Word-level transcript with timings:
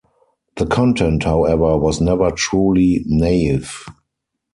The 0.55 0.65
content, 0.65 1.25
however, 1.25 1.77
was 1.77 2.01
never 2.01 2.31
truly 2.31 3.03
naive. 3.05 3.85